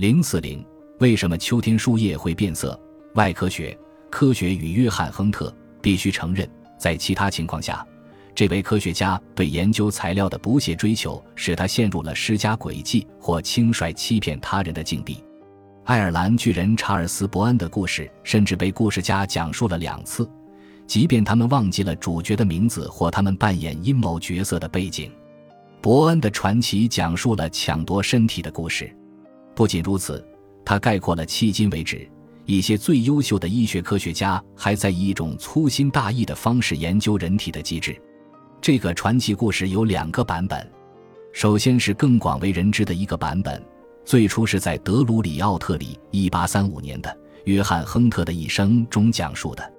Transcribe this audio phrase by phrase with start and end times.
[0.00, 0.64] 零四零，
[1.00, 2.80] 为什么秋天树叶会变色？
[3.16, 7.86] 外科学科学与约翰·亨特必须承认，在其他情况下，
[8.34, 15.22] 这位科学家对研究材料的不懈追求，使他陷入了施加诡计或轻率欺骗他人的境地。
[15.84, 20.26] 爱尔兰巨人查尔斯·伯恩的故事甚至被故事家讲述了两次，
[20.86, 25.12] 即便他们忘记了主角的名字或他们扮演阴谋角色的背景。
[25.82, 28.90] 伯恩的传奇讲述了抢夺身体的故事。
[29.54, 30.24] 不仅如此，
[30.64, 32.08] 他概括了迄今为止
[32.46, 38.00] 一些最优秀的医学科学家还在以一种粗心大意的方式研究人体的机制。
[38.60, 40.70] 这个传奇故事有两个版本，
[41.32, 43.62] 首先是更广为人知的一个版本，
[44.04, 49.72] 最初是在德鲁里奥特里1835年的约翰·亨特的一生中讲述的。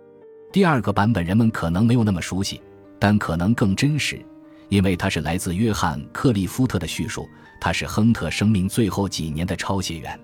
[0.52, 2.62] 第二个版本人们可能没有那么熟悉，
[3.00, 4.24] 但可能更真实，
[4.72, 7.28] 因为它是来自约翰·克利夫特的叙述。
[7.60, 10.20] 他是亨特生命最后几年的抄写员。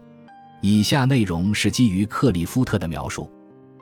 [0.60, 3.30] 以下内容是基于克利夫特的描述：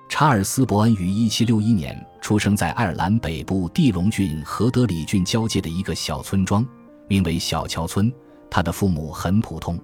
[0.10, 6.68] 查尔斯·伯恩于1761年出生在爱尔兰北部蒂龙郡和德里郡交界的一个小村庄，
[7.08, 8.12] 名为小桥村。
[8.50, 9.80] 他的父母很普通。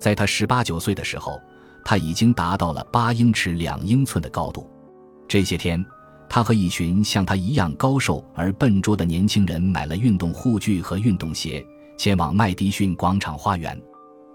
[0.00, 1.38] 在他十八九岁的时候，
[1.84, 4.70] 他已经达到了八英尺两英寸的高度。
[5.28, 5.84] 这些天，
[6.34, 11.62] 他和一群像他一样高瘦而笨拙的年轻人买了运动护具和运动鞋。
[11.98, 13.78] 前往麦迪逊广场花园，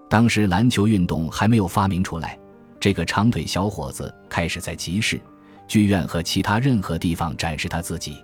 [0.08, 2.38] 当时篮球运动还没有发明出来。
[2.80, 5.20] 这个长腿小伙子开始在集市、
[5.68, 8.24] 剧院和其他任何地方展示他自己。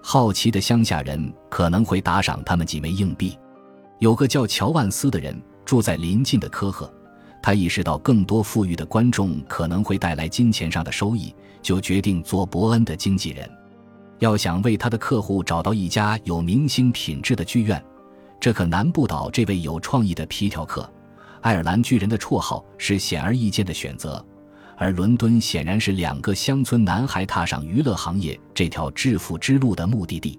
[0.00, 3.38] 好奇的乡下人可能会打赏他们几枚硬币。
[3.98, 6.90] 有个叫乔万斯的人住在邻近的科赫，
[7.42, 13.50] 他意识到更多富裕的观众可能会带来金钱上的收益，就决定做伯恩的经纪人。
[14.20, 17.82] 要想为他的客户找到一家有明星品质的剧院。
[18.40, 20.88] 这可难不倒这位有创意的皮条客。
[21.40, 24.24] 爱尔兰巨人的绰号是显而易见的选择，
[24.76, 30.38] 而伦敦显然是两个乡村男孩踏上娱乐行业这条致富之路的目的地。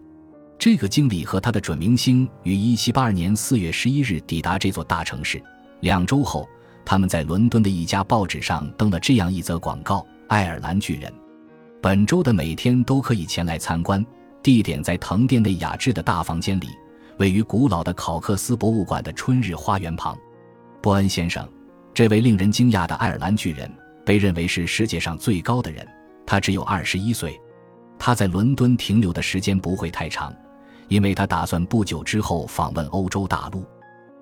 [0.58, 5.44] 这个经理和他的准明星于1782年4月11日抵达这座大城市。
[5.82, 6.48] 两周后，
[6.86, 11.12] 他们在伦敦的一家报纸上登了这样一则广告：“爱尔兰巨人，
[11.82, 14.06] 本周的每天都可以前来参观，
[14.42, 16.68] 地点在藤店内雅致的大房间里。”
[17.20, 20.18] 位于古老的考克斯博物馆的春日花园旁，
[20.82, 21.48] 伯恩先生，
[21.94, 23.72] 这位令人惊讶的爱尔兰巨人，
[24.04, 25.88] 被认为是世界上最高的人。
[26.26, 27.40] 他只有二十一岁，
[28.00, 30.36] 他在伦敦停留的时间不会太长，
[30.88, 33.64] 因为他打算不久之后访问欧洲大陆。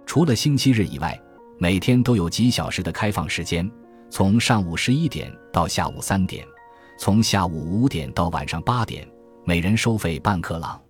[0.06, 1.18] 除了星期日以外，
[1.62, 3.70] 每天都有几小时的开放时间，
[4.10, 6.44] 从上午十一点到下午三点，
[6.98, 9.08] 从下午五点到晚上八点，
[9.46, 10.82] 每人收费半克朗。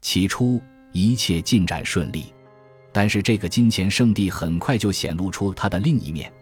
[0.00, 0.58] 起初。
[0.92, 2.32] 一切进展顺利，
[2.90, 6.32] 但是这个金钱圣地很快就显露出它的另一面。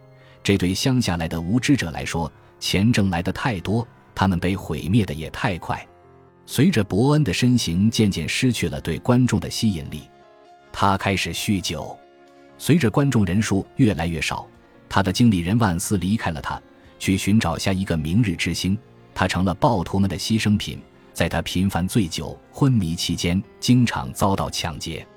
[0.41, 5.85] 这对乡下来的无知者来说，钱挣来的太多，他们被毁灭的也太快。
[6.45, 10.03] 随着伯恩的身形渐渐失去了对观众的吸引力，
[10.71, 11.97] 他开始酗酒。
[12.57, 14.47] 随着观众人数越来越少，
[14.87, 16.61] 他的经理人万斯离开了他，
[16.97, 18.77] 去寻找下一个明日之星。
[19.13, 20.79] 他成了暴徒们的牺牲品。
[21.13, 25.07] 在他频繁醉酒、昏迷期间，经常遭到抢劫。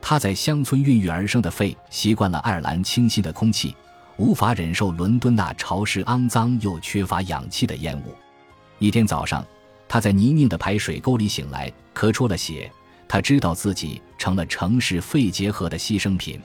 [0.00, 3.74] 他在乡村孕育而生的肺习惯了爱尔兰清新的空气，
[4.16, 8.14] 无法忍受伦敦那潮湿、肮脏又缺乏氧气的烟雾。
[8.78, 9.44] 一天早上，
[9.88, 12.70] 他在泥泞的排水沟里醒来，咳出了血。
[13.08, 16.40] 他知道自己成了城市肺结核的牺牲品。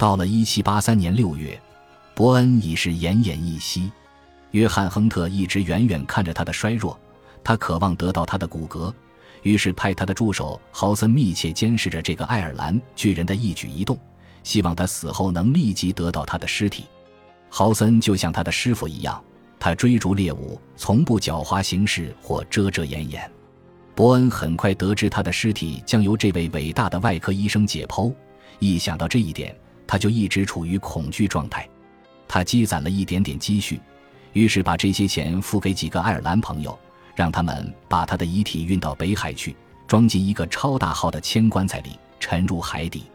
[0.00, 1.60] 到了1783年6月，
[2.14, 3.92] 伯恩已是奄奄一息。
[4.52, 6.98] 约翰·亨特一直远远看着他的衰弱。
[7.44, 8.90] 他渴望得到他的骨骼，
[9.42, 13.98] 于是派他的助手豪森密切监视着这个爱尔兰巨人的一举一动，
[14.42, 16.86] 希望他死后能立即得到他的尸体。
[17.50, 19.22] 豪森就像他的师傅一样，
[19.58, 23.30] 他追逐猎物，从不狡猾行事或遮遮掩掩。
[23.94, 28.10] 伯恩很快得知他的尸体将由这位伟大的外科医生解剖，
[28.60, 29.54] 一想到这一点，
[29.90, 31.68] 他就一直处于恐惧状态。
[32.28, 33.80] 他积攒了一点点积蓄，
[34.34, 36.78] 于是把这些钱付给几个爱尔兰朋友。
[37.16, 39.54] 让他们把他的遗体运到北海去，
[39.88, 43.10] 装进一个超大号的铅棺材里，沉入海底。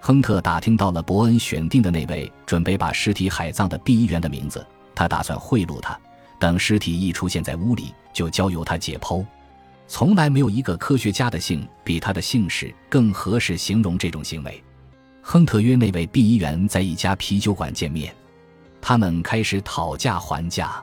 [0.00, 5.98] 亨特打听到了伯恩选定的那位准备把尸体海葬的殡仪员的名字，他打算贿赂他，
[6.40, 9.24] 等尸体一出现在屋里，就交由他解剖。
[9.86, 14.62] 从来没有一个科学家的姓比他的姓氏更合适形容这种行为。
[15.30, 18.10] 亨特约那位殡仪员在一家啤酒馆见面，
[18.80, 20.82] 他们开始讨价还价。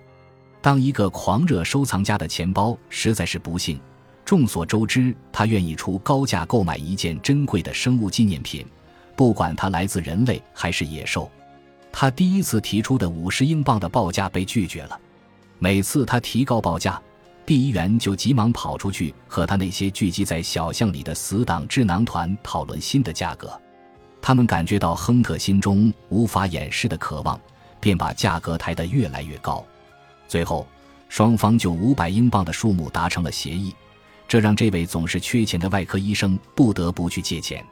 [0.62, 3.80] 当一个狂热收藏家的钱包实在是不幸。
[4.24, 8.64] 众所周知，他愿意出高价购买一件珍贵的生物纪念品，
[9.16, 11.28] 不管它来自人类还是野兽。
[11.92, 15.00] 他第一次提出的五十英镑的报价被拒绝了。
[15.58, 17.02] 每次他提高报价，
[17.48, 23.60] 毕一员就急忙跑出去和他那些聚集在小巷里的死党智囊团讨论新的价格。
[24.28, 27.40] 他们感觉到亨特心中无法掩饰的渴望，
[27.80, 29.64] 便把价格抬得越来越高。
[30.28, 30.66] 最后，
[31.10, 33.72] 双方就五百英镑的数目达成了协议，
[34.28, 37.64] 这让这位总是缺钱的外科医生不得不去借钱。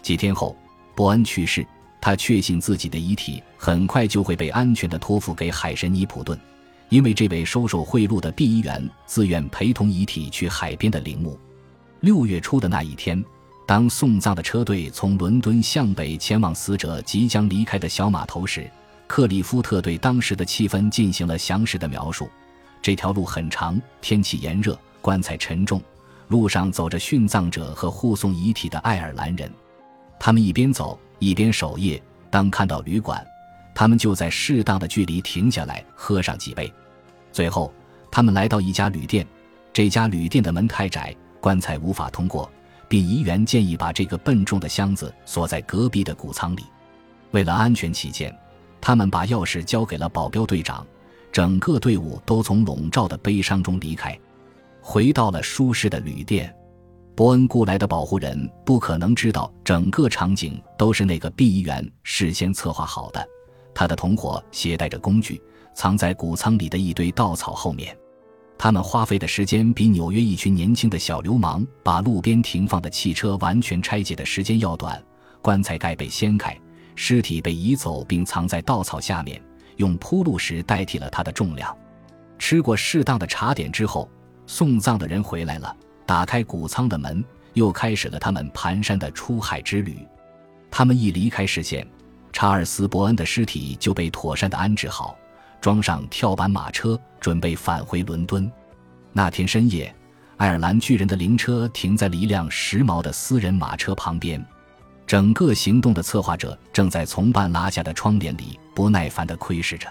[0.00, 0.56] 几天后，
[0.94, 1.66] 伯恩去世，
[2.00, 6.38] 他确信自己的遗体很快就会被安全的托付给海神尼普顿。
[6.90, 11.36] 因为这位收受贿赂的毕医员自愿陪同遗体去海边的陵墓。
[11.98, 13.20] 六月初的那一天，
[13.68, 18.66] 当送葬的车队从伦敦向北前往死者即将离开的小码头时，
[19.06, 22.30] 克里夫特对当时的气氛进行了详实的描述。
[22.80, 25.82] 这条路很长，天气炎热，棺材沉重，
[26.28, 29.52] 路上走着殉葬者和护送遗体的爱尔兰人。
[30.18, 33.22] 他们一边走一边守夜，当看到旅馆。
[33.74, 36.72] 他们就在适当的距离停下来喝上几杯，
[37.32, 37.70] 最后
[38.10, 39.26] 他们来到一家旅店。
[39.74, 42.50] 这家旅店的门太窄，棺材无法通过，
[42.88, 46.64] 并遗员建议把这个笨重的箱子锁在隔壁的谷仓里。
[47.30, 48.36] 为了安全起见，
[48.80, 50.86] 他们把钥匙交给了保镖队长。
[51.30, 54.18] 整个队伍都从笼罩的悲伤中离开，
[54.80, 56.52] 回到了舒适的旅店。
[57.14, 63.28] 伯恩雇来的保护人不可能知道整个场景都是那个 B 医员事先策划好的。
[63.74, 65.40] 他的同伙携带着工具，
[65.74, 67.96] 藏在谷仓里的一堆稻草后面。
[68.58, 75.00] 他们花费的时间比纽约一群年轻的小流氓把路边停放的汽车完全拆解的时间要短。
[75.40, 76.58] 棺材盖被掀开，
[76.96, 79.40] 尸体被移走并藏在稻草下面，
[79.76, 81.74] 用铺路石代替了它的重量。
[82.36, 84.10] 吃过适当的茶点之后，
[84.46, 85.74] 送葬的人回来了，
[86.04, 87.24] 打开谷仓的门，
[87.54, 90.04] 又开始了他们蹒跚的出海之旅。
[90.68, 91.86] 他们一离开视线。
[92.30, 95.16] 查尔斯·伯恩的尸体就被妥善地安置好，
[95.60, 98.50] 装上跳板马车，准备返回伦敦。
[99.12, 99.94] 那天深夜，
[100.36, 104.44] 爱尔兰巨人的灵车停在了一辆时髦的私人马车旁边。
[105.06, 109.88] 整个行动的策划者正在从半拉下的窗帘里不耐烦地窥视着。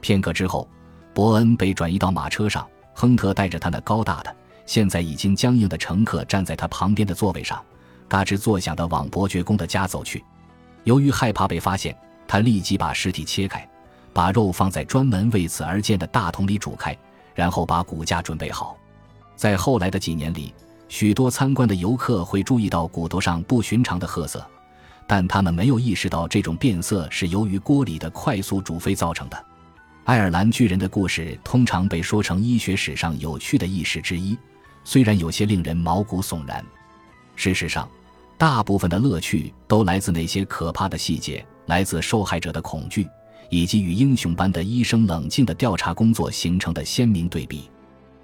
[0.00, 0.68] 片刻之后，
[1.12, 4.34] 伯恩被转移到马车上，亨特带着他那高大的、
[4.64, 7.60] 现在已经僵硬的乘客站在他旁边的座位上，
[8.08, 10.24] 嘎吱作响地往伯爵公的家走去。
[10.84, 11.96] 由于害怕被发现，
[12.28, 13.68] 他立即把尸体切开，
[14.14, 16.96] 把肉放在专门为此而建的大桶里煮开，
[17.34, 18.76] 然后把骨架准备好。
[19.36, 20.54] 在后来的几年里，
[20.88, 24.46] 许多参观的游客会注意到骨头上不寻常的褐色，
[25.06, 29.44] 但他们没有意识到这种变色是由于锅里的快速煮沸造成的。
[30.04, 34.38] 爱尔兰巨人的故事通常被说成医学史上有趣的轶事之一，
[34.84, 36.64] 虽然有些令人毛骨悚然。
[37.34, 37.88] 事实上。
[38.36, 43.08] 大部分的乐趣都来自那些可怕的细节，来自受害者的恐惧，
[43.54, 47.70] 以及与英雄般的医生冷静的调查工作形成的鲜明对比。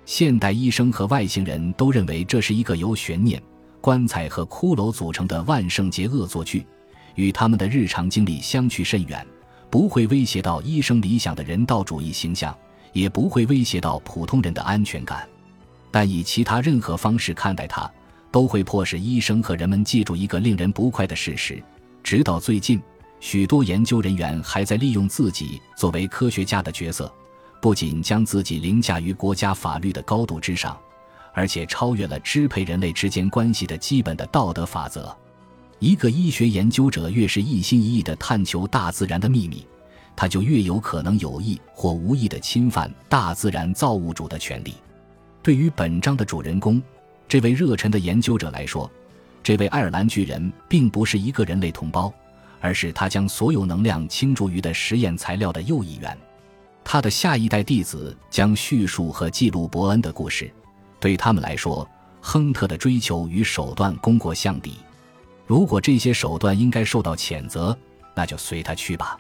[0.05, 3.41] 现代医生和外星人都认为这是一个由悬念、
[3.81, 6.67] 棺材和骷髅组成的万圣节恶作剧，
[7.15, 9.25] 与他们的日常经历相去甚远，
[9.71, 12.53] 不会威胁到医生理想的人道主义形象，
[12.93, 15.25] 也不会威胁到普通人的安全感。
[15.93, 17.89] 但以其他任何方式看待它。
[18.33, 21.61] 都会迫使医生和人们记住一个令人不快的事实：
[22.01, 22.81] 直到最近，
[23.21, 27.13] 许多研究人员还在利用自己作为科学家的角色，
[27.61, 30.77] 不仅将自己凌驾于国家法律的高度之上，
[31.33, 35.15] 而且超越了支配人类之间关系的基本的道德法则。
[35.79, 39.67] 一个医学研究者越是一心一意地探求大自然的秘密，
[40.17, 44.75] 他就越有可能有意或无意地侵犯大自然造物主的权利。
[45.43, 46.83] 对于本章的主人公。
[47.29, 48.91] 这位热忱的研究者来说，
[49.41, 52.13] 这位爱尔兰巨人并不是一个人类同胞，
[52.61, 56.17] 而是他将所有能量倾注于的实验材料的又一员。
[56.85, 60.51] 他的下一代弟子将叙述和记录伯恩的故事。
[60.99, 61.89] 对他们来说，
[62.21, 64.77] 亨特的追求与手段功过相抵。
[65.47, 67.77] 如果这些手段应该受到谴责，
[68.15, 69.19] 那就随他去吧。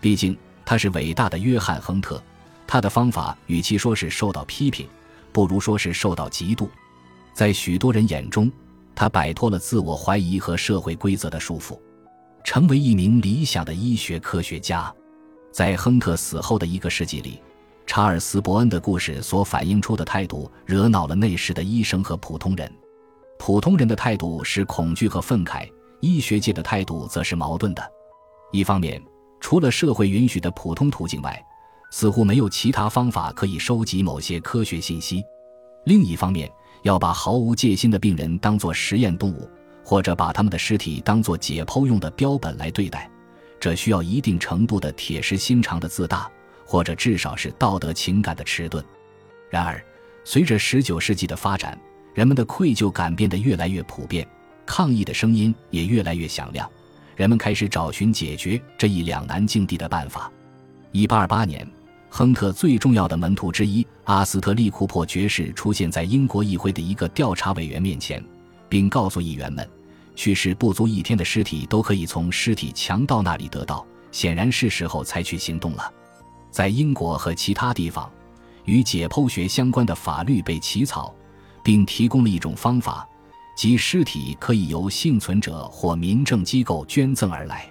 [0.00, 2.22] 毕竟他是伟大的约翰·亨特，
[2.66, 4.88] 他的方法与其说是受到批评，
[5.32, 6.68] 不如说是受到嫉妒。
[7.32, 8.50] 在许多人眼中，
[8.94, 11.78] 他摆脱了自我怀疑和社会规则的束缚，
[12.44, 14.92] 成为一名理想的医学科学家。
[15.50, 17.40] 在亨特死后的一个世纪里，
[17.86, 22.72] 查尔斯·伯恩的故事所反映出的态度惹恼了那时的医生和普通人。
[23.38, 25.68] 普通人的态度是恐惧和愤慨，
[26.00, 27.82] 医学界的态度则是矛盾的。
[28.52, 29.02] 一方面，
[29.40, 31.44] 除了社会允许的普通途径外，
[31.90, 35.20] 似乎没有其他方法可以收集某些科学信息；
[35.84, 36.50] 另一方面，
[36.82, 39.50] 要把毫无戒心的病人当作实验动物，
[39.92, 43.10] 或者把他们的尸体当作解剖用的标本来对待，
[43.60, 46.30] 这需要一定程度的铁石心肠的自大，
[46.64, 48.82] 或者至少是道德情感的迟钝。
[49.50, 49.84] 然而，
[50.24, 51.78] 随着十九世纪的发展，
[52.14, 54.26] 人们的愧疚感变得越来越普遍，
[54.64, 56.66] 抗议的声音也越来越响亮。
[57.14, 60.32] 人们开始找寻解决这一两难境地的办法。
[60.90, 61.70] 一八二八年，
[62.08, 68.24] 亨特最重要的门徒之一阿斯特利库珀爵士出现在英国议会的一个调查委员面前，
[68.70, 69.68] 并告诉议员们。
[70.14, 75.92] 去世不足一天的尸体都可以从尸体强盗那里得到，显然是时候采取行动了。
[76.50, 78.10] 在英国和其他地方，
[78.64, 81.14] 与解剖学相关的法律被起草，
[81.62, 83.08] 并提供了一种方法，
[83.56, 87.66] 即尸体可以由幸存者或民政机构捐赠而来。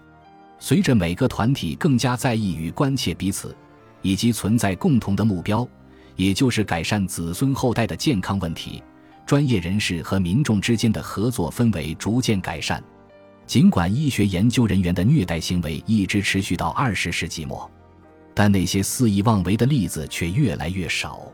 [0.60, 3.56] 随着每个团体更加在意与关切彼此，
[4.02, 5.68] 以及存在共同的目标，
[6.16, 8.84] 也就是改善子孙后代的健康问题。
[9.32, 12.84] 专业人士和民众之间的合作氛围逐渐改善，
[13.46, 17.72] 尽管医学研究人员的虐待行为一直持续到二十世纪末，
[18.34, 21.32] 但那些肆意妄为的例子却越来越少。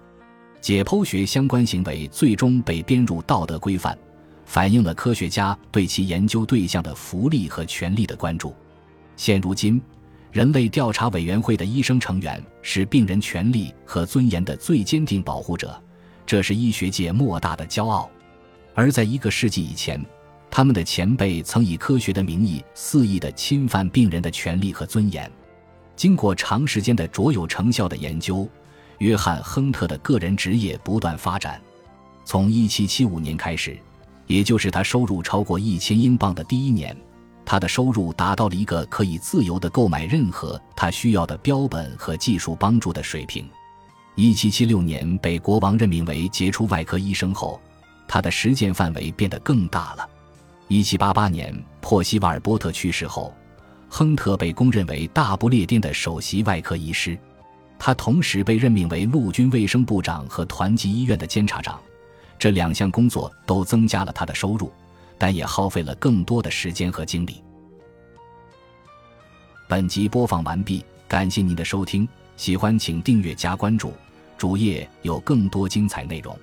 [0.62, 3.98] 解剖学相关行为最终被编入道德规范，
[4.46, 8.54] 反映了科学家对其研究对象的福利和权利的关注。
[9.16, 9.82] 现如今，
[10.32, 15.82] 人类调查委员会的医生成员是病人权利和尊严的最坚定保护者。
[16.28, 18.12] 这是医学界莫大的骄傲，
[18.76, 20.06] 而在一个世纪以前，
[20.52, 25.32] 他们的前辈曾以科学的名义肆意地侵犯病人的权利和尊严。
[25.96, 28.46] 经过长时间的卓有成效的研究，
[28.98, 31.62] 约翰·亨特的个人职业不断发展。
[32.26, 33.80] 从1775年开始，
[34.26, 36.94] 也就是他收入超过一千英镑的第一年，
[37.46, 43.50] 他的收入达到了一个可以自由地购买任何他需要的标本和技术帮助的水平。
[44.20, 47.62] 一七七六年被国王任命为杰出外科医生后，
[48.08, 50.10] 他的实践范围变得更大了。
[50.68, 53.32] 一七八八年珀西瓦尔波特去世后，
[53.88, 57.16] 亨特被公认为大不列颠的首席外科医师。
[57.78, 61.80] 他同时被任命为陆军卫生部长和团级医院的监察长，
[62.40, 64.74] 这两项工作都增加了他的收入，
[65.20, 67.44] 但也耗费了更多的时间和精力。
[69.68, 73.94] 本集播放完毕，感谢您的收听，喜欢请订阅加关注。
[74.38, 76.38] 主页有更多精彩内容。